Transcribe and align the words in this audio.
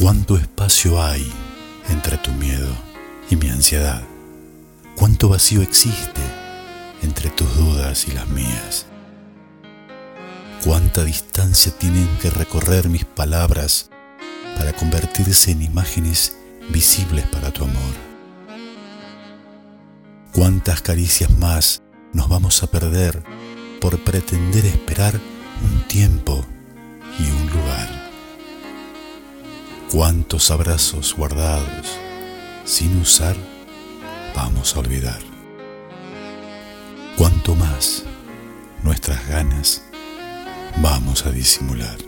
¿Cuánto 0.00 0.38
espacio 0.38 1.02
hay 1.02 1.30
entre 1.90 2.16
tu 2.16 2.30
miedo 2.32 2.74
y 3.28 3.36
mi 3.36 3.50
ansiedad? 3.50 4.02
¿Cuánto 4.96 5.28
vacío 5.28 5.60
existe 5.60 6.22
entre 7.02 7.28
tus 7.28 7.54
dudas 7.54 8.08
y 8.08 8.12
las 8.12 8.26
mías? 8.28 8.86
¿Cuánta 10.64 11.04
distancia 11.04 11.70
tienen 11.76 12.08
que 12.16 12.30
recorrer 12.30 12.88
mis 12.88 13.04
palabras 13.04 13.90
para 14.56 14.72
convertirse 14.72 15.50
en 15.50 15.60
imágenes 15.60 16.34
visibles 16.70 17.26
para 17.26 17.50
tu 17.50 17.64
amor? 17.64 17.94
¿Cuántas 20.32 20.80
caricias 20.80 21.30
más 21.30 21.82
nos 22.14 22.26
vamos 22.30 22.62
a 22.62 22.68
perder 22.68 23.22
por 23.82 24.02
pretender 24.02 24.64
esperar 24.64 25.20
un 25.62 25.86
tiempo 25.88 26.29
¿Cuántos 29.90 30.52
abrazos 30.52 31.16
guardados 31.16 31.98
sin 32.64 33.00
usar 33.00 33.34
vamos 34.36 34.76
a 34.76 34.78
olvidar? 34.78 35.18
¿Cuánto 37.18 37.56
más 37.56 38.04
nuestras 38.84 39.26
ganas 39.26 39.82
vamos 40.80 41.26
a 41.26 41.32
disimular? 41.32 41.98